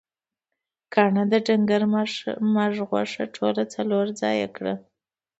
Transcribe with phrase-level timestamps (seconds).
[0.93, 1.81] کاڼهٔ د ډنګر
[2.55, 4.73] مږهٔ غوښه ټوله څلور ځایه کړه.